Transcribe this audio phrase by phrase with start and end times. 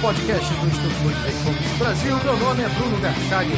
[0.00, 2.16] podcast do Instituto Ludwig Brasil.
[2.22, 3.50] Meu nome é Bruno Garchag.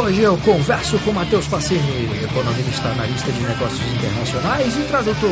[0.00, 5.30] Hoje eu converso com Matheus Passini, economista, analista de negócios internacionais e tradutor.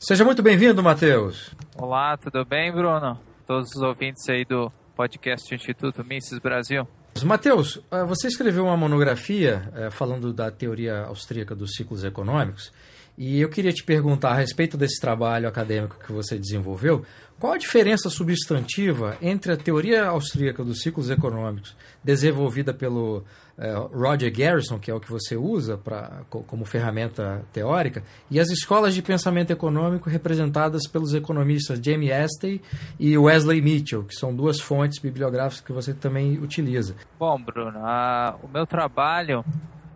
[0.00, 1.54] Seja muito bem-vindo, Matheus.
[1.76, 3.18] Olá, tudo bem, Bruno?
[3.46, 6.86] Todos os ouvintes aí do podcast Instituto Mises Brasil.
[7.22, 12.72] Matheus, eh, você escreveu uma monografia eh, falando da teoria austríaca dos ciclos econômicos
[13.16, 17.04] e eu queria te perguntar a respeito desse trabalho acadêmico que você desenvolveu,
[17.38, 23.24] qual a diferença substantiva entre a teoria austríaca dos ciclos econômicos desenvolvida pelo
[23.58, 28.50] é, Roger Garrison, que é o que você usa pra, como ferramenta teórica, e as
[28.50, 32.60] escolas de pensamento econômico representadas pelos economistas Jamie Astey
[32.98, 36.94] e Wesley Mitchell, que são duas fontes bibliográficas que você também utiliza.
[37.18, 39.44] Bom, Bruno, a, o meu trabalho,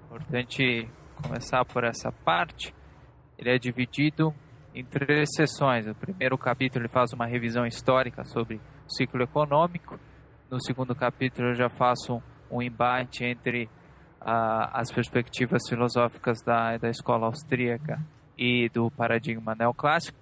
[0.06, 0.88] importante
[1.22, 2.72] começar por essa parte,
[3.38, 4.34] ele é dividido
[4.74, 5.86] em três sessões.
[5.86, 9.98] O primeiro capítulo ele faz uma revisão histórica sobre o ciclo econômico.
[10.50, 13.64] No segundo capítulo eu já faço um embate entre
[14.20, 18.00] uh, as perspectivas filosóficas da, da escola austríaca
[18.36, 20.18] e do paradigma neoclássico.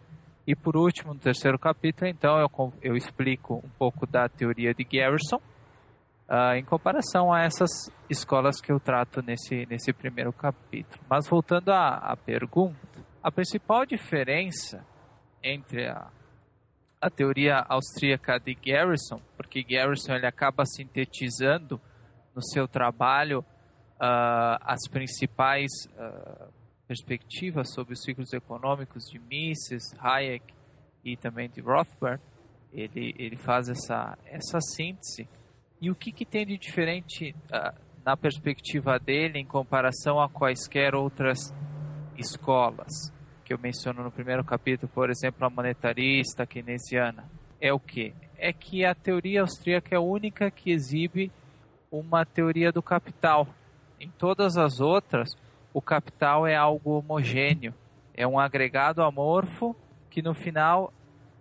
[0.46, 4.84] E por último, no terceiro capítulo, então, eu, eu explico um pouco da teoria de
[4.84, 5.40] Garrison,
[6.28, 7.70] uh, em comparação a essas
[8.08, 11.02] escolas que eu trato nesse, nesse primeiro capítulo.
[11.10, 12.85] Mas voltando à, à pergunta,
[13.26, 14.86] a principal diferença
[15.42, 16.08] entre a,
[17.00, 21.80] a teoria austríaca de Garrison, porque Garrison ele acaba sintetizando
[22.36, 26.52] no seu trabalho uh, as principais uh,
[26.86, 30.54] perspectivas sobre os ciclos econômicos de Mises, Hayek
[31.04, 32.22] e também de Rothbard.
[32.72, 35.28] Ele, ele faz essa, essa síntese.
[35.80, 40.94] E o que, que tem de diferente uh, na perspectiva dele em comparação a quaisquer
[40.94, 41.52] outras
[42.16, 43.15] escolas?
[43.46, 47.30] Que eu menciono no primeiro capítulo, por exemplo, a monetarista, keynesiana.
[47.60, 48.12] É o que?
[48.36, 51.30] É que a teoria austríaca é a única que exibe
[51.88, 53.46] uma teoria do capital.
[54.00, 55.28] Em todas as outras,
[55.72, 57.72] o capital é algo homogêneo,
[58.14, 59.76] é um agregado amorfo
[60.10, 60.92] que no final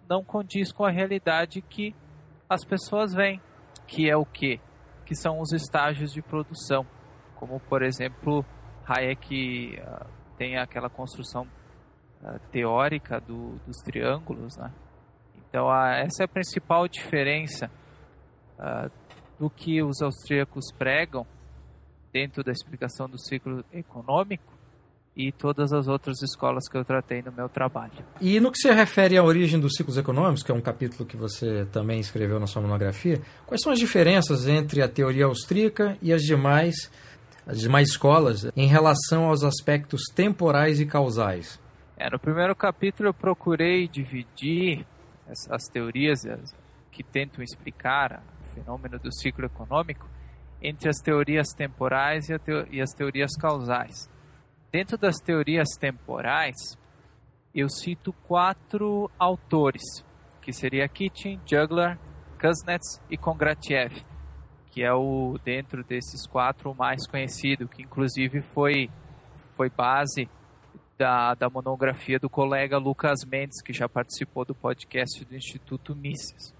[0.07, 1.95] não condiz com a realidade que
[2.47, 3.41] as pessoas veem,
[3.87, 4.61] que é o que?
[5.07, 6.85] Que são os estágios de produção,
[7.33, 8.45] como por exemplo
[8.87, 10.05] Hayek uh,
[10.37, 11.47] tem aquela construção
[12.52, 14.72] teórica do, dos triângulos, né?
[15.50, 17.70] Então uh, essa é a principal diferença
[19.38, 21.28] do que os austríacos pregam
[22.14, 24.56] dentro da explicação do ciclo econômico
[25.16, 27.94] e todas as outras escolas que eu tratei no meu trabalho.
[28.20, 31.16] E no que se refere à origem dos ciclos econômicos, que é um capítulo que
[31.16, 36.12] você também escreveu na sua monografia, quais são as diferenças entre a teoria austríaca e
[36.12, 36.92] as demais,
[37.47, 41.59] as demais escolas em relação aos aspectos temporais e causais?
[41.97, 44.85] É, no primeiro capítulo eu procurei dividir
[45.29, 46.19] as, as teorias
[46.91, 48.22] que tentam explicar
[48.53, 50.09] fenômeno do ciclo econômico
[50.61, 52.35] entre as teorias temporais e,
[52.72, 54.09] e as teorias causais.
[54.72, 56.55] Dentro das teorias temporais,
[57.53, 59.84] eu cito quatro autores,
[60.41, 61.97] que seria Kitchen, Juglar,
[62.38, 64.03] Kuznets e Kongratiev,
[64.69, 68.89] que é o dentro desses quatro o mais conhecido, que inclusive foi
[69.55, 70.29] foi base
[70.97, 76.53] da, da monografia do colega Lucas Mendes, que já participou do podcast do Instituto Mises.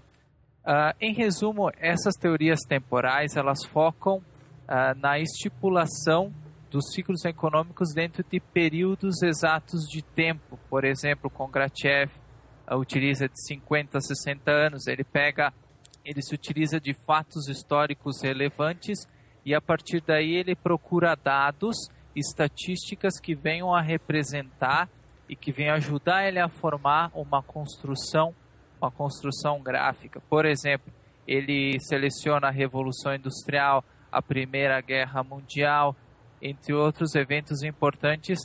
[0.64, 6.34] Uh, em resumo, essas teorias temporais elas focam uh, na estipulação
[6.70, 10.58] dos ciclos econômicos dentro de períodos exatos de tempo.
[10.68, 12.10] Por exemplo, Kongratiev
[12.68, 14.86] uh, utiliza de 50 a 60 anos.
[14.88, 15.52] Ele pega,
[16.04, 19.06] ele se utiliza de fatos históricos relevantes
[19.44, 24.88] e a partir daí ele procura dados, estatísticas que venham a representar
[25.28, 28.34] e que venham ajudar ele a formar uma construção
[28.80, 30.20] uma construção gráfica.
[30.28, 30.92] Por exemplo,
[31.26, 35.96] ele seleciona a Revolução Industrial, a Primeira Guerra Mundial,
[36.40, 38.38] entre outros eventos importantes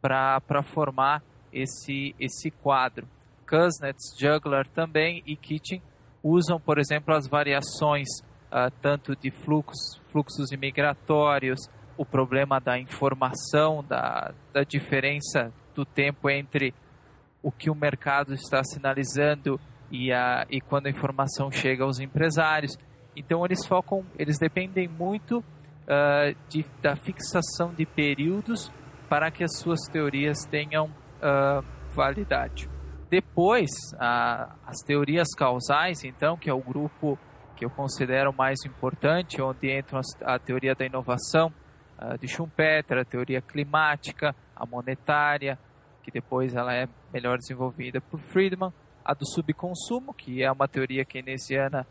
[0.00, 1.22] para formar
[1.52, 3.06] esse, esse quadro.
[3.48, 5.82] Kuznets, Juglar também e Kitchen
[6.22, 8.08] usam, por exemplo, as variações
[8.46, 11.60] uh, tanto de fluxos, fluxos imigratórios,
[11.96, 16.74] o problema da informação, da, da diferença do tempo entre
[17.42, 19.60] o que o mercado está sinalizando
[19.90, 22.76] e, a, e quando a informação chega aos empresários.
[23.14, 28.70] Então eles focam, eles dependem muito uh, de, da fixação de períodos
[29.08, 31.64] para que as suas teorias tenham uh,
[31.94, 32.68] validade.
[33.08, 33.70] Depois,
[34.00, 37.16] as teorias causais, então, que é o grupo
[37.54, 41.52] que eu considero mais importante, onde entra a teoria da inovação
[41.98, 45.58] uh, de Schumpeter, a teoria climática, a monetária,
[46.02, 48.72] que depois ela é melhor desenvolvida por Friedman,
[49.04, 51.86] a do subconsumo, que é uma teoria keynesiana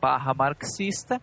[0.00, 1.20] barra marxista.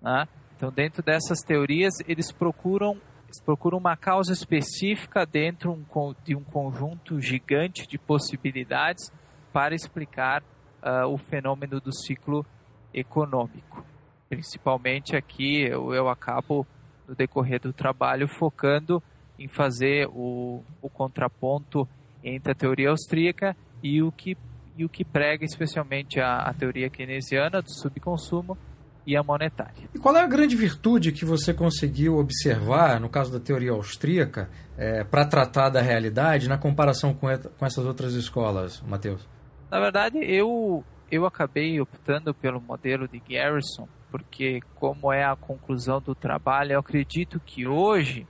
[0.00, 0.26] Né?
[0.56, 2.92] Então, dentro dessas teorias, eles procuram,
[3.24, 5.84] eles procuram uma causa específica dentro
[6.24, 9.10] de um conjunto gigante de possibilidades
[9.52, 12.44] para explicar uh, o fenômeno do ciclo
[12.92, 13.84] econômico.
[14.28, 16.66] Principalmente aqui, eu, eu acabo,
[17.06, 19.02] no decorrer do trabalho, focando
[19.38, 21.88] em fazer o, o contraponto
[22.22, 24.36] entre a teoria austríaca e o que
[24.78, 28.58] e o que prega especialmente a, a teoria keynesiana do subconsumo
[29.06, 29.88] e a monetária.
[29.94, 34.50] E qual é a grande virtude que você conseguiu observar, no caso da teoria austríaca,
[34.76, 39.26] é, para tratar da realidade na comparação com, com essas outras escolas, Matheus?
[39.70, 46.00] Na verdade, eu, eu acabei optando pelo modelo de Garrison, porque, como é a conclusão
[46.00, 48.26] do trabalho, eu acredito que hoje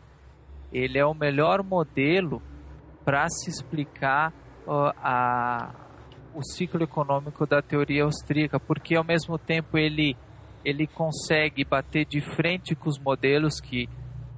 [0.73, 2.43] ele é o melhor modelo
[3.05, 4.33] para se explicar
[4.67, 5.73] uh, a,
[6.35, 10.17] o ciclo econômico da teoria austríaca, porque ao mesmo tempo ele
[10.65, 13.89] ele consegue bater de frente com os modelos que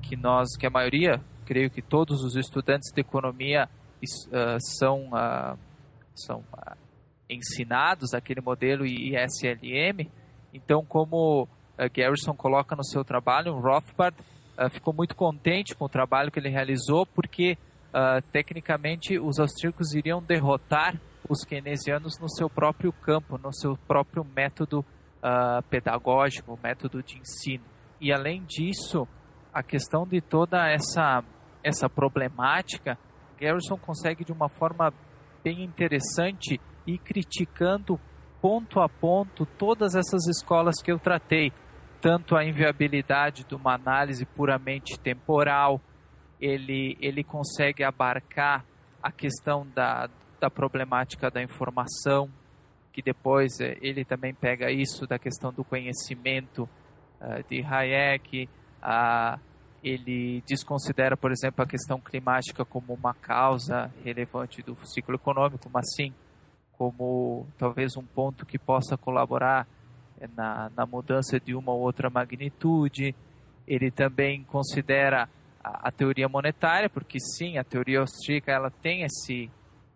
[0.02, 3.70] que nós, que a maioria, creio que todos os estudantes de economia
[4.02, 5.58] uh, são uh,
[6.14, 6.76] são uh,
[7.30, 10.10] ensinados aquele modelo ISLM.
[10.64, 11.49] Então, como
[11.94, 14.16] Garrison coloca no seu trabalho, o Rothbard
[14.70, 17.56] ficou muito contente com o trabalho que ele realizou, porque
[18.32, 24.81] tecnicamente os austríacos iriam derrotar os keynesianos no seu próprio campo, no seu próprio método
[25.19, 27.64] uh, pedagógico, método de ensino.
[28.00, 29.06] E além disso,
[29.52, 31.22] a questão de toda essa,
[31.62, 32.99] essa problemática,
[33.38, 34.93] Garrison consegue de uma forma
[35.43, 38.00] bem interessante ir criticando
[38.40, 41.52] ponto a ponto todas essas escolas que eu tratei,
[42.00, 45.81] tanto a inviabilidade de uma análise puramente temporal,
[46.40, 48.64] ele, ele consegue abarcar
[49.02, 50.08] a questão da,
[50.40, 52.31] da problemática da informação,
[52.93, 56.69] que depois eh, ele também pega isso da questão do conhecimento
[57.20, 58.49] uh, de Hayek,
[58.82, 59.40] uh,
[59.82, 65.85] ele desconsidera, por exemplo, a questão climática como uma causa relevante do ciclo econômico, mas
[65.94, 66.12] sim
[66.78, 69.66] como talvez um ponto que possa colaborar
[70.20, 73.14] eh, na, na mudança de uma ou outra magnitude.
[73.66, 75.28] Ele também considera
[75.62, 79.50] a, a teoria monetária, porque sim, a teoria austríaca ela tem esse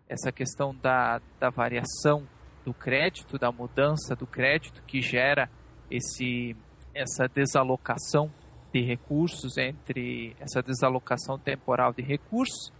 [0.07, 2.27] essa questão da, da variação
[2.63, 5.49] do crédito, da mudança do crédito que gera
[5.89, 6.55] esse,
[6.93, 8.31] essa desalocação
[8.73, 12.71] de recursos entre essa desalocação temporal de recursos.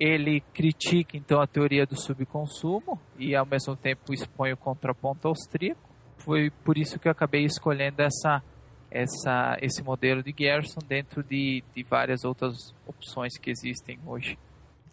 [0.00, 5.90] Ele critica então a teoria do subconsumo e ao mesmo tempo expõe o contraponto austríaco.
[6.16, 8.42] Foi por isso que eu acabei escolhendo essa,
[8.90, 14.38] essa, esse modelo de Gerson dentro de, de várias outras opções que existem hoje.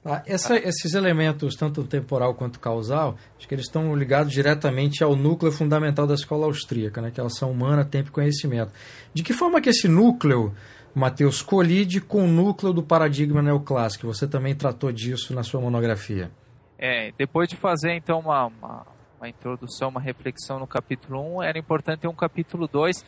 [0.09, 5.17] Ah, essa, esses elementos, tanto temporal quanto causal, acho que eles estão ligados diretamente ao
[5.17, 8.71] núcleo fundamental da escola austríaca, né, que é a ação humana, tempo e conhecimento.
[9.13, 10.55] De que forma que esse núcleo,
[10.97, 14.07] Mateus, colide com o núcleo do paradigma neoclássico?
[14.07, 16.31] Você também tratou disso na sua monografia.
[16.77, 18.87] É, depois de fazer então uma, uma,
[19.17, 23.05] uma introdução, uma reflexão no capítulo 1, era importante ter um capítulo 2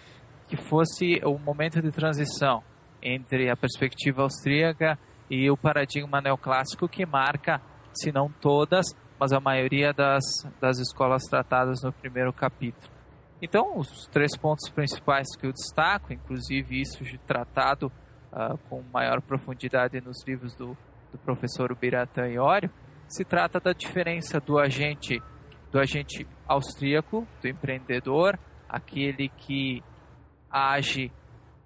[0.47, 2.63] que fosse o momento de transição
[3.01, 4.97] entre a perspectiva austríaca
[5.29, 7.61] e o paradigma neoclássico que marca,
[7.93, 8.85] se não todas,
[9.19, 10.23] mas a maioria das,
[10.61, 12.98] das escolas tratadas no primeiro capítulo.
[13.41, 17.91] Então, os três pontos principais que eu destaco, inclusive isso tratado
[18.31, 20.77] uh, com maior profundidade nos livros do,
[21.11, 22.69] do professor Ubiratan Iório,
[23.07, 25.21] se trata da diferença do agente
[25.71, 29.83] do agente austríaco, do empreendedor, aquele que
[30.49, 31.11] age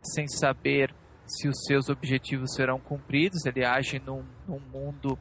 [0.01, 0.93] sem saber
[1.25, 3.45] se os seus objetivos serão cumpridos.
[3.45, 5.17] Ele age num, num mundo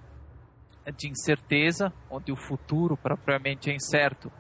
[0.97, 4.33] de incerteza, onde o futuro propriamente é incerto.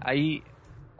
[0.00, 0.42] Aí,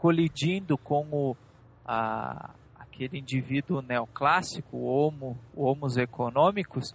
[0.04, 1.36] colidindo com o,
[1.82, 6.94] a, aquele indivíduo neoclássico, o homo, homos econômicos,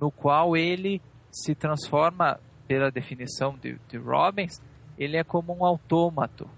[0.00, 2.38] no qual ele se transforma,
[2.68, 4.62] pela definição de, de Robbins,
[4.96, 6.48] ele é como um autômato.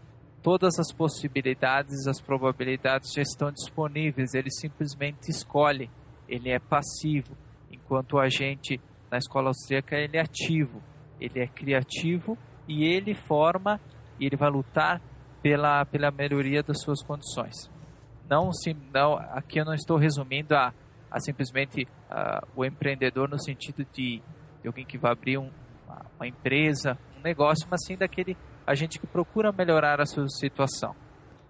[0.43, 5.89] Todas as possibilidades, as probabilidades já estão disponíveis, ele simplesmente escolhe
[6.29, 7.35] ele é passivo,
[7.73, 8.79] enquanto o agente
[9.11, 10.83] na escola austríaca ele é ativo,
[11.19, 12.37] ele é criativo
[12.69, 13.81] e ele forma
[14.21, 15.01] ele vai lutar
[15.43, 17.71] pela, pela melhoria das suas condições.
[18.29, 20.73] Não, sim, não, aqui eu não estou resumindo a,
[21.11, 24.23] a simplesmente uh, o empreendedor no sentido de,
[24.61, 25.51] de alguém que vai abrir um,
[25.87, 30.95] uma, uma empresa, um negócio, mas sim daquele agente que procura melhorar a sua situação.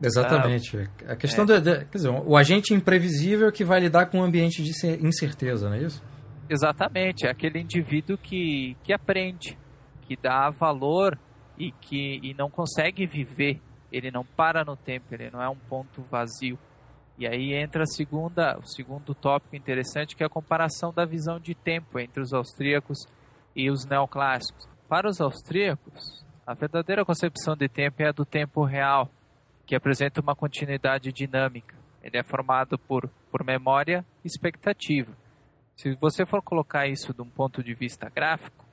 [0.01, 0.77] Exatamente.
[1.07, 1.61] Ah, a questão é.
[1.61, 4.71] de, quer dizer, o agente imprevisível que vai lidar com um ambiente de
[5.05, 6.03] incerteza, não é isso?
[6.49, 9.59] Exatamente, é aquele indivíduo que, que aprende,
[10.03, 11.19] que dá valor
[11.59, 13.61] e que e não consegue viver,
[13.93, 16.59] ele não para no tempo, ele não é um ponto vazio.
[17.19, 21.41] E aí entra a segunda, o segundo tópico interessante, que é a comparação da visão
[21.41, 22.99] de tempo entre os austríacos
[23.57, 24.69] e os neoclássicos.
[24.89, 29.11] Para os austríacos, a verdadeira concepção de tempo é a do tempo real,
[29.67, 31.77] que apresenta uma continuidade dinâmica.
[32.03, 35.13] Ele é formado por, por memória e expectativa.
[35.77, 38.65] Se você for colocar isso de um ponto de vista gráfico,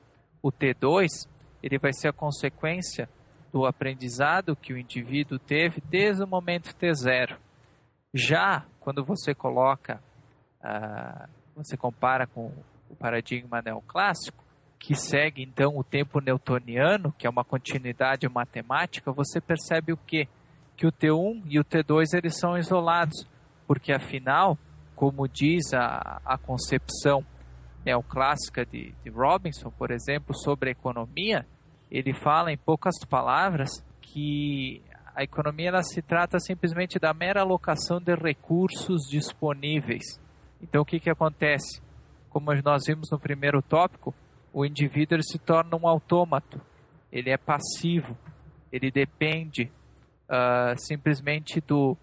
[0.41, 1.27] o T2
[1.61, 3.09] ele vai ser a consequência
[3.55, 7.37] do aprendizado que o indivíduo teve desde o momento T0.
[8.13, 10.01] Já quando você coloca,
[10.59, 12.51] uh, você compara com
[12.89, 14.43] o paradigma neoclássico,
[14.77, 20.27] que segue então o tempo newtoniano, que é uma continuidade matemática, você percebe o quê?
[20.75, 23.25] Que o T1 e o T2 eles são isolados,
[23.65, 24.57] porque afinal,
[24.97, 27.25] como diz a, a concepção
[27.85, 31.45] neoclássica de, de Robinson, por exemplo, sobre a economia,
[31.97, 33.69] ele fala em poucas palavras
[34.01, 34.81] que
[35.15, 40.03] a economia ela se trata simplesmente da mera alocação de recursos disponíveis.
[40.61, 41.81] Então o que, que acontece?
[42.29, 44.13] Como nós vimos no primeiro tópico,
[44.51, 46.59] o indivíduo se torna um autômato,
[47.09, 48.17] ele é passivo,
[48.73, 49.71] ele depende
[50.29, 51.95] uh, simplesmente do,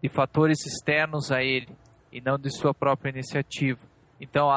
[0.00, 1.68] de fatores externos a ele
[2.12, 3.80] e não de sua própria iniciativa.
[4.22, 4.50] Então,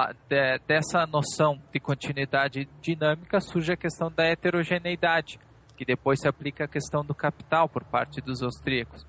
[0.67, 5.39] dessa noção de continuidade dinâmica surge a questão da heterogeneidade,
[5.75, 9.07] que depois se aplica à questão do capital por parte dos austríacos.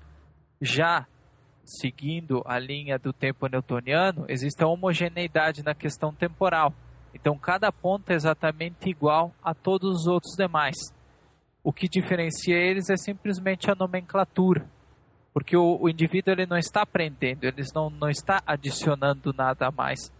[0.59, 1.05] Já
[1.63, 6.73] seguindo a linha do tempo newtoniano, existe a homogeneidade na questão temporal.
[7.13, 10.75] Então, cada ponto é exatamente igual a todos os outros demais.
[11.63, 14.67] O que diferencia eles é simplesmente a nomenclatura,
[15.35, 19.71] porque o, o indivíduo ele não está aprendendo, ele não, não está adicionando nada a
[19.71, 20.16] mais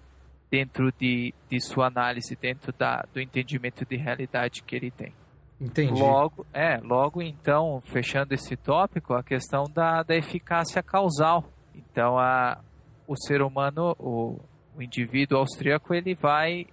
[0.49, 5.13] dentro de, de sua análise, dentro da, do entendimento de realidade que ele tem.
[5.59, 5.99] Entendi.
[5.99, 11.43] Logo, é, logo então, fechando esse tópico, a questão da, da eficácia causal.
[11.73, 12.59] Então, a,
[13.07, 14.39] o ser humano, o,
[14.75, 16.67] o indivíduo austríaco, ele vai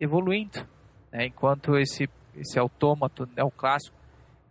[0.00, 0.66] evoluindo,
[1.12, 1.26] né?
[1.26, 3.96] enquanto esse, esse autômato neoclássico,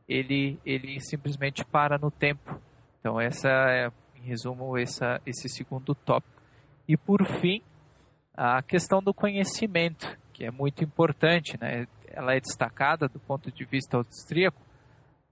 [0.07, 2.59] ele, ele simplesmente para no tempo.
[2.99, 6.41] Então, essa é, em resumo, essa, esse segundo tópico.
[6.87, 7.61] E, por fim,
[8.43, 11.85] a questão do conhecimento, que é muito importante, né?
[12.07, 14.59] ela é destacada do ponto de vista austríaco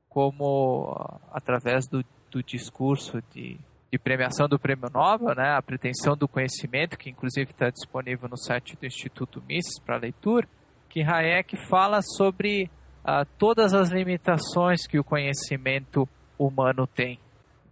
[0.08, 0.96] como
[1.32, 3.60] através do, do discurso de,
[3.92, 8.38] de, premiação do Prêmio Nobel, né, a pretensão do conhecimento, que inclusive está disponível no
[8.38, 10.48] site do Instituto Mises para leitura,
[10.88, 12.70] que Hayek fala sobre
[13.04, 17.20] uh, todas as limitações que o conhecimento humano tem.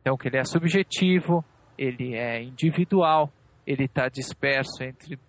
[0.01, 1.45] Então, que ele é subjetivo,
[1.77, 3.31] ele é individual,
[3.65, 5.19] ele está disperso entre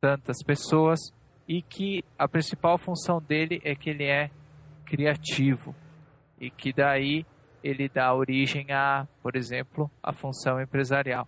[0.00, 0.98] tantas pessoas
[1.46, 4.30] e que a principal função dele é que ele é
[4.84, 5.74] criativo
[6.40, 7.24] e que daí
[7.62, 11.26] ele dá origem a, por exemplo, a função empresarial.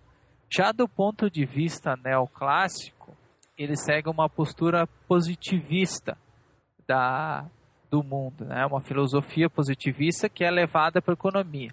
[0.49, 3.15] Já do ponto de vista neoclássico,
[3.57, 6.17] ele segue uma postura positivista
[6.87, 7.45] da,
[7.89, 8.65] do mundo, né?
[8.65, 11.71] uma filosofia positivista que é levada para a economia.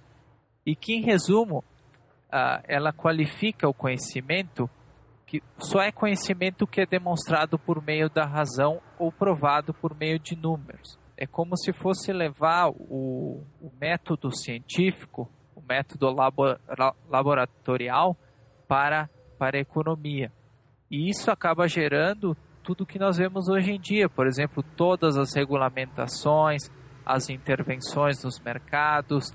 [0.66, 4.68] E que, em resumo, uh, ela qualifica o conhecimento
[5.28, 10.18] que só é conhecimento que é demonstrado por meio da razão ou provado por meio
[10.18, 10.98] de números.
[11.18, 16.58] É como se fosse levar o, o método científico, o método labor,
[17.10, 18.16] laboratorial
[18.66, 20.32] para, para a economia.
[20.90, 25.34] E isso acaba gerando tudo que nós vemos hoje em dia, por exemplo, todas as
[25.34, 26.70] regulamentações,
[27.04, 29.30] as intervenções nos mercados,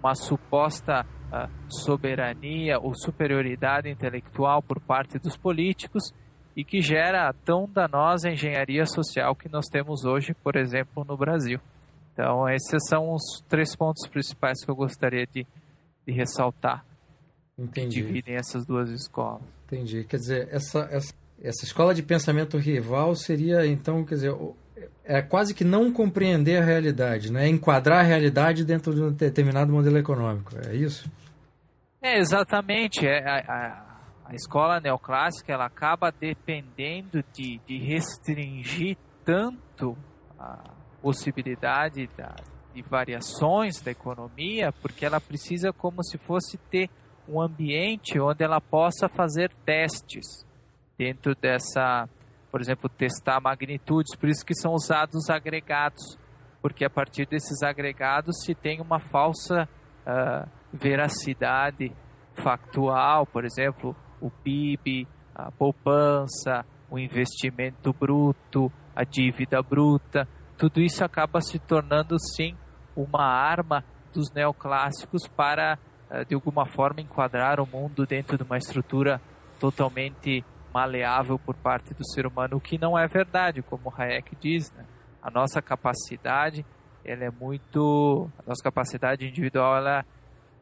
[0.00, 1.06] uma suposta
[1.68, 6.12] soberania ou superioridade intelectual por parte dos políticos
[6.56, 11.16] e que gera a tão danosa engenharia social que nós temos hoje, por exemplo, no
[11.16, 11.60] Brasil.
[12.12, 15.46] Então, esses são os três pontos principais que eu gostaria de,
[16.06, 16.82] de ressaltar.
[17.58, 18.00] Entendi.
[18.00, 19.42] Que dividem essas duas escolas.
[19.66, 20.04] Entendi.
[20.04, 24.34] Quer dizer, essa, essa, essa escola de pensamento rival seria, então, quer dizer,
[25.04, 27.48] é quase que não compreender a realidade, né?
[27.48, 30.52] enquadrar a realidade dentro de um determinado modelo econômico.
[30.68, 31.10] É isso?
[32.02, 33.06] É, exatamente.
[33.06, 39.96] É, a, a, a escola neoclássica ela acaba dependendo de, de restringir tanto
[40.38, 42.34] a possibilidade da,
[42.74, 46.90] de variações da economia, porque ela precisa como se fosse ter
[47.28, 50.44] um ambiente onde ela possa fazer testes
[50.96, 52.08] dentro dessa
[52.56, 56.18] por exemplo, testar magnitudes, por isso que são usados agregados,
[56.62, 59.68] porque a partir desses agregados se tem uma falsa
[60.06, 61.92] uh, veracidade
[62.42, 71.04] factual, por exemplo, o PIB, a poupança, o investimento bruto, a dívida bruta, tudo isso
[71.04, 72.56] acaba se tornando sim
[72.96, 73.84] uma arma
[74.14, 75.78] dos neoclássicos para
[76.10, 79.20] uh, de alguma forma enquadrar o mundo dentro de uma estrutura
[79.60, 80.42] totalmente
[80.76, 84.84] maleável por parte do ser humano, o que não é verdade, como Hayek diz, né?
[85.22, 86.66] A nossa capacidade,
[87.02, 90.04] ela é muito, a nossa capacidade individual, ela,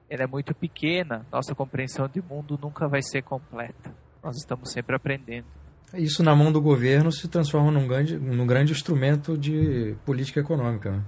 [0.09, 1.26] ela é muito pequena.
[1.33, 3.92] Nossa compreensão de mundo nunca vai ser completa.
[4.23, 5.49] Nós estamos sempre aprendendo.
[5.94, 10.92] Isso na mão do governo se transforma num grande, num grande instrumento de política econômica.
[10.92, 11.02] Né?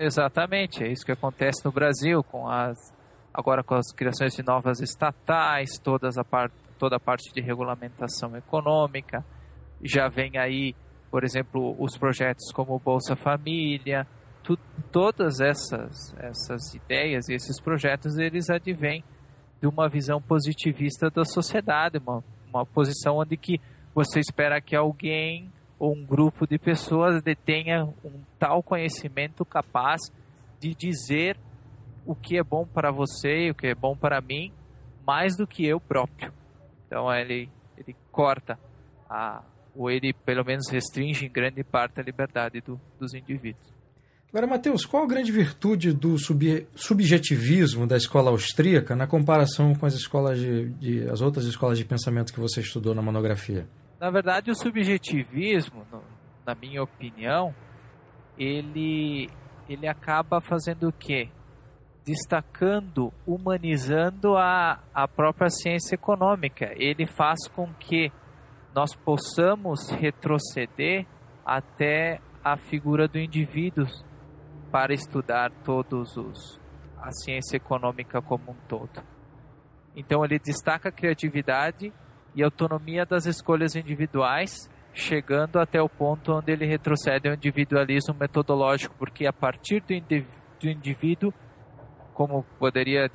[0.00, 2.76] Exatamente, é isso que acontece no Brasil com as
[3.32, 8.36] agora com as criações de novas estatais, todas a parte toda a parte de regulamentação
[8.36, 9.24] econômica.
[9.82, 10.74] Já vem aí,
[11.10, 14.06] por exemplo, os projetos como Bolsa Família.
[14.42, 14.56] Tu,
[14.90, 19.04] todas essas, essas ideias e esses projetos, eles advêm
[19.60, 23.60] de uma visão positivista da sociedade, uma, uma posição onde que
[23.94, 30.00] você espera que alguém ou um grupo de pessoas detenha um tal conhecimento capaz
[30.60, 31.36] de dizer
[32.04, 34.52] o que é bom para você e o que é bom para mim,
[35.06, 36.32] mais do que eu próprio.
[36.88, 38.58] Então ele, ele corta,
[39.08, 39.44] a,
[39.76, 43.78] ou ele pelo menos restringe em grande parte a liberdade do, dos indivíduos.
[44.30, 49.86] Agora, Matheus, qual a grande virtude do sub, subjetivismo da escola austríaca na comparação com
[49.86, 53.66] as escolas de, de, as outras escolas de pensamento que você estudou na monografia?
[54.00, 56.02] Na verdade, o subjetivismo, no,
[56.46, 57.54] na minha opinião,
[58.38, 59.30] ele,
[59.68, 61.30] ele acaba fazendo o quê?
[62.08, 66.72] Destacando, humanizando a, a própria ciência econômica.
[66.74, 68.10] Ele faz com que
[68.74, 71.06] nós possamos retroceder
[71.44, 73.84] até a figura do indivíduo
[74.72, 76.58] para estudar todos os
[77.00, 79.02] a ciência econômica como um todo.
[79.94, 81.92] Então ele destaca a criatividade
[82.34, 88.94] e autonomia das escolhas individuais, chegando até o ponto onde ele retrocede ao individualismo metodológico,
[88.98, 89.94] porque a partir do,
[90.60, 91.32] do indivíduo
[92.18, 93.08] como poderia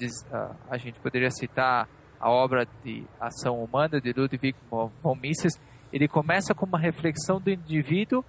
[0.69, 1.89] a gente poderia citar
[2.21, 5.59] a obra de ação humana de Ludwig von Mises,
[5.91, 8.23] ele começa com uma reflexão do indivíduo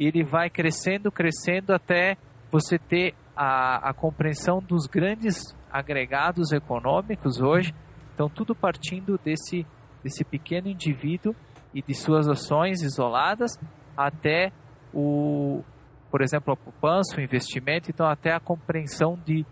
[0.00, 2.16] e ele vai crescendo, crescendo até
[2.50, 7.72] você ter a, a compreensão dos grandes agregados econômicos hoje.
[8.12, 9.64] Então tudo partindo desse
[10.02, 11.36] desse pequeno indivíduo
[11.72, 13.56] e de suas ações isoladas
[13.96, 14.52] até
[14.92, 15.62] o,
[16.10, 19.46] por exemplo, a poupança, o investimento, então até a compreensão de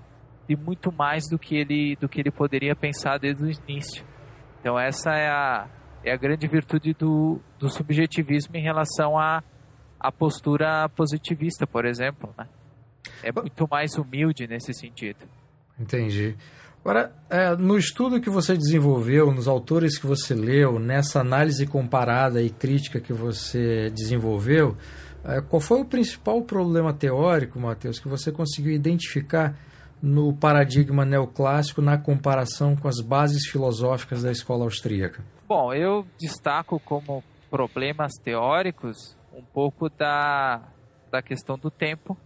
[0.49, 4.05] de muito mais do que ele do que ele poderia pensar desde o início.
[4.61, 5.69] Então essa é a,
[6.05, 9.39] é a grande virtude do, do subjetivismo em relação à
[10.01, 12.33] a, a postura positivista, por exemplo.
[12.37, 12.47] Né?
[13.23, 15.27] É muito mais humilde nesse sentido.
[15.79, 16.37] Entendi.
[16.85, 22.43] Agora, é, no estudo que você desenvolveu, nos autores que você leu, nessa análise comparada
[22.43, 24.77] e crítica que você desenvolveu,
[25.25, 29.59] é, qual foi o principal problema teórico, Matheus, que você conseguiu identificar
[30.05, 35.25] no paradigma neoclássico na comparação com as bases filosóficas da escola austríaca?
[35.49, 40.61] Bom, eu destaco como problemas teóricos um pouco da,
[41.11, 42.19] da questão do tempo,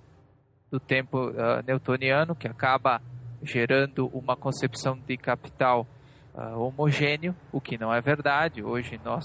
[0.69, 3.01] do tempo uh, newtoniano, que acaba
[3.45, 5.87] gerando uma concepção de capital
[6.35, 8.61] uh, homogêneo, o que não é verdade.
[8.61, 9.23] Hoje nós,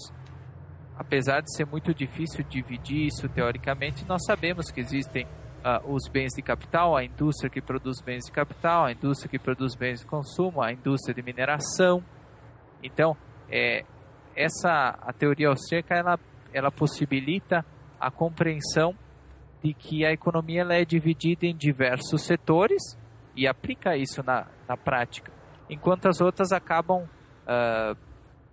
[0.96, 5.26] apesar de ser muito difícil dividir isso teoricamente, nós sabemos que existem
[5.64, 9.40] uh, os bens de capital, a indústria que produz bens de capital, a indústria que
[9.40, 12.04] produz bens de consumo, a indústria de mineração.
[12.84, 13.16] Então,
[13.50, 13.86] é,
[14.36, 16.20] essa a teoria austríaca ela,
[16.54, 17.66] ela possibilita
[18.00, 18.94] a compreensão
[19.64, 22.98] de que a economia ela é dividida em diversos setores
[23.36, 25.32] e aplica isso na, na prática,
[25.70, 27.98] enquanto as outras acabam uh,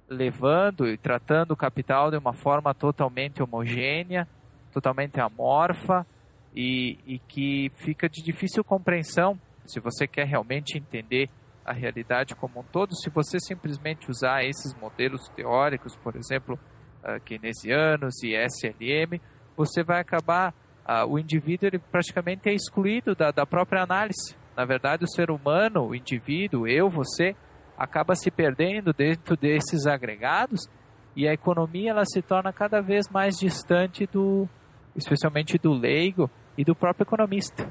[0.09, 4.27] levando e tratando o capital de uma forma totalmente homogênea,
[4.73, 6.07] totalmente amorfa,
[6.55, 11.31] e, e que fica de difícil compreensão se você quer realmente entender
[11.65, 16.59] a realidade como um todo, se você simplesmente usar esses modelos teóricos, por exemplo,
[17.05, 19.21] uh, keynesianos e SLM,
[19.57, 20.53] você vai acabar,
[20.85, 24.35] uh, o indivíduo ele praticamente é excluído da, da própria análise.
[24.57, 27.37] Na verdade, o ser humano, o indivíduo, eu, você,
[27.79, 30.69] acaba se perdendo dentro desses agregados
[31.15, 34.49] e a economia ela se torna cada vez mais distante do,
[34.97, 37.71] especialmente do leigo, e do próprio economista.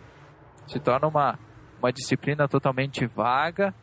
[0.67, 1.39] Se torna uma,
[1.79, 3.73] uma disciplina totalmente vaga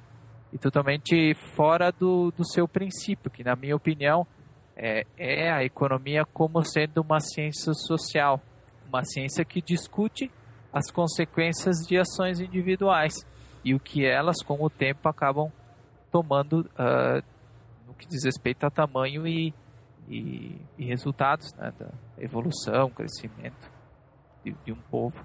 [0.52, 4.26] e totalmente fora do, do seu princípio, que, na minha opinião,
[4.76, 8.40] é, é a economia como sendo uma ciência social,
[8.86, 10.30] uma ciência que discute
[10.72, 13.26] as consequências de ações individuais
[13.64, 15.50] e o que elas, com o tempo, acabam
[16.12, 17.22] tomando uh,
[17.86, 19.52] no que diz respeito a tamanho e,
[20.08, 23.75] e, e resultados né, da evolução, crescimento
[24.46, 25.24] de, de um povo,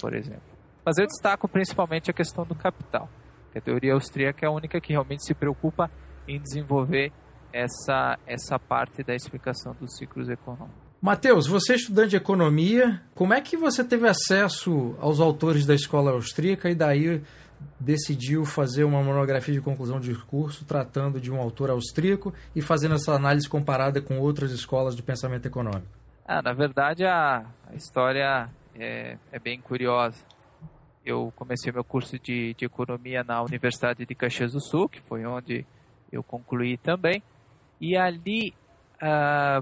[0.00, 0.42] por exemplo.
[0.84, 3.08] Mas eu destaco principalmente a questão do capital.
[3.54, 5.90] A teoria austríaca é a única que realmente se preocupa
[6.26, 7.12] em desenvolver
[7.52, 10.90] essa, essa parte da explicação dos ciclos econômicos.
[11.02, 15.74] Mateus, você é estudante de economia, como é que você teve acesso aos autores da
[15.74, 17.22] escola austríaca e daí
[17.78, 22.94] decidiu fazer uma monografia de conclusão de curso tratando de um autor austríaco e fazendo
[22.94, 25.99] essa análise comparada com outras escolas de pensamento econômico?
[26.32, 30.24] Ah, na verdade, a, a história é, é, bem curiosa.
[31.04, 35.26] Eu comecei meu curso de, de economia na Universidade de Caxias do Sul, que foi
[35.26, 35.66] onde
[36.12, 37.20] eu concluí também.
[37.80, 38.54] E ali,
[39.02, 39.60] uh,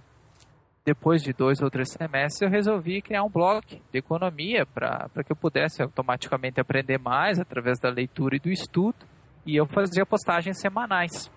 [0.84, 5.32] depois de dois ou três semestres, eu resolvi criar um blog de economia para que
[5.32, 9.06] eu pudesse automaticamente aprender mais através da leitura e do estudo.
[9.46, 11.32] E eu fazia postagens semanais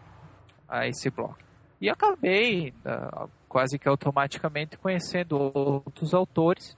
[0.68, 1.36] a esse blog.
[1.80, 6.78] E acabei uh, quase que automaticamente conhecendo outros autores.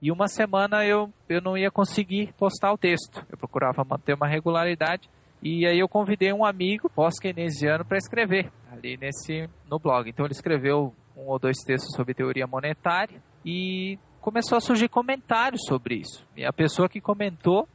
[0.00, 3.24] E uma semana eu, eu não ia conseguir postar o texto.
[3.30, 5.10] Eu procurava manter uma regularidade.
[5.42, 10.08] E aí eu convidei um amigo pós-keynesiano para escrever ali nesse no blog.
[10.08, 15.60] Então ele escreveu um ou dois textos sobre teoria monetária e começou a surgir comentários
[15.68, 16.26] sobre isso.
[16.34, 17.68] E a pessoa que comentou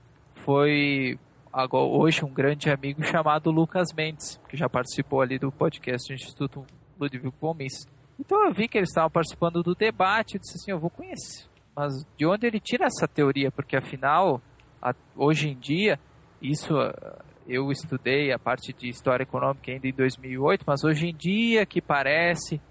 [0.43, 1.19] foi
[1.53, 6.15] agora, hoje um grande amigo chamado Lucas Mendes, que já participou ali do podcast do
[6.15, 6.65] Instituto
[6.99, 7.98] Ludwig von Mises.
[8.19, 11.47] Então eu vi que ele estava participando do debate e disse assim, eu vou conhecer.
[11.75, 13.49] Mas de onde ele tira essa teoria?
[13.49, 14.41] Porque afinal,
[14.81, 15.97] a, hoje em dia,
[16.41, 16.73] isso
[17.47, 21.81] eu estudei a parte de história econômica ainda em 2008, mas hoje em dia que
[21.81, 22.61] parece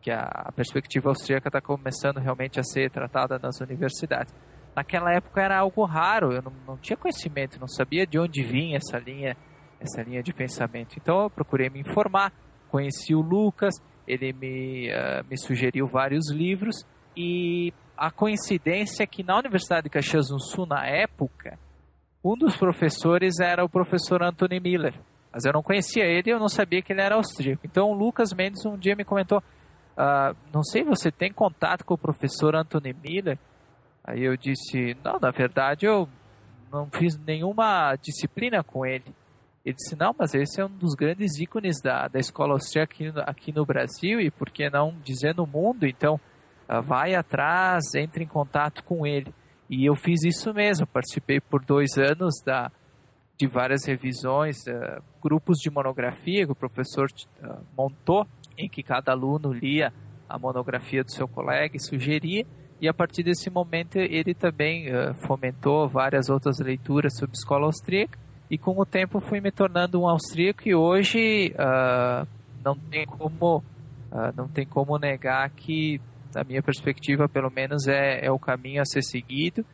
[0.00, 4.32] que a perspectiva austríaca está começando realmente a ser tratada nas universidades.
[4.76, 8.76] Naquela época era algo raro, eu não, não, tinha conhecimento, não sabia de onde vinha
[8.76, 9.36] essa linha,
[9.80, 10.96] essa linha de pensamento.
[10.96, 12.32] Então eu procurei me informar,
[12.70, 13.74] conheci o Lucas,
[14.08, 19.90] ele me, uh, me sugeriu vários livros e a coincidência é que na Universidade de
[19.90, 21.58] Caxias do Sul, na época,
[22.24, 24.94] um dos professores era o professor Anthony Miller.
[25.32, 27.66] Mas eu não conhecia ele e eu não sabia que ele era austríaco.
[27.66, 31.94] Então o Lucas Mendes um dia me comentou, uh, não sei, você tem contato com
[31.94, 33.38] o professor Anthony Miller?
[34.02, 36.08] Aí eu disse, não, na verdade eu
[36.72, 39.04] não fiz nenhuma disciplina com ele.
[39.68, 43.12] Ele disse, não, mas esse é um dos grandes ícones da, da escola austríaca aqui,
[43.26, 45.86] aqui no Brasil e por que não dizer no mundo?
[45.86, 49.30] Então, uh, vai atrás, entre em contato com ele.
[49.68, 52.72] E eu fiz isso mesmo, participei por dois anos da,
[53.36, 57.06] de várias revisões, uh, grupos de monografia que o professor
[57.42, 58.26] uh, montou,
[58.56, 59.92] em que cada aluno lia
[60.26, 62.46] a monografia do seu colega e sugeria,
[62.80, 68.18] e a partir desse momento ele também uh, fomentou várias outras leituras sobre escola austríaca,
[68.50, 71.54] e com o tempo fui me tornando um austríaco e hoje
[72.64, 73.62] não tem como
[74.34, 76.00] não tem como negar que
[76.32, 79.64] da minha perspectiva, pelo menos, é, é o caminho a ser seguido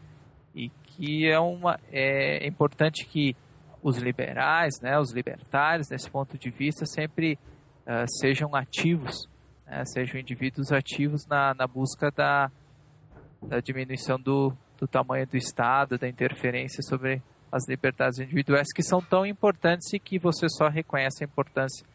[0.55, 3.37] e que é, uma, é importante que
[3.83, 7.39] os liberais, né, os libertários, nesse ponto de vista, sempre
[7.87, 9.29] uh, sejam ativos,
[9.67, 12.51] né, sejam indivíduos ativos na, na busca da,
[13.43, 17.21] da diminuição do, do tamanho do Estado, da interferência sobre
[17.55, 21.87] as liberdades individuais, que são tão importantes e que você só reconhece a importância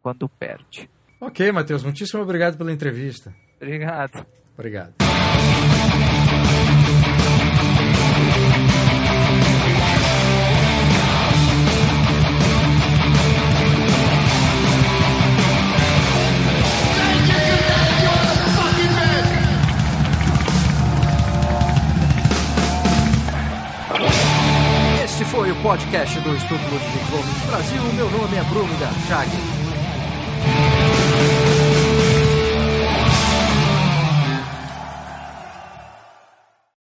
[0.00, 0.88] quando perde.
[1.20, 3.34] Ok, Matheus, muitíssimo obrigado pela entrevista.
[3.56, 4.24] Obrigado.
[4.56, 5.07] Obrigado.
[25.62, 27.82] Podcast do Estudo Ludwig Gomes Brasil.
[27.94, 29.57] Meu nome é Bruno Garchag.